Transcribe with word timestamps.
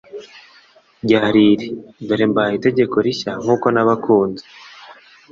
ryari 1.03 1.41
iri: 1.53 1.67
«Dore 2.07 2.25
mbahaye 2.31 2.55
itegeko 2.57 2.95
rishya 3.05 3.31
nk'uko 3.41 3.65
nabakunze 3.71 4.43